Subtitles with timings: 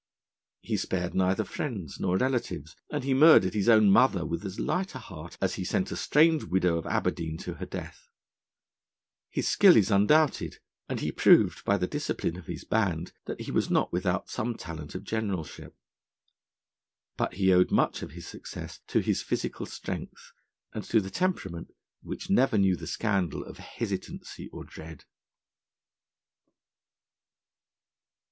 [0.61, 4.95] He spared neither friends nor relatives, and he murdered his own mother with as light
[4.95, 8.09] a heart as he sent a strange widow of Aberdeen to her death.
[9.29, 10.57] His skill is undoubted,
[10.89, 14.57] and he proved by the discipline of his band that he was not without some
[14.57, 15.77] talent of generalship.
[17.15, 20.31] But he owed much of his success to his physical strength,
[20.73, 25.05] and to the temperament, which never knew the scandal of hesitancy or dread.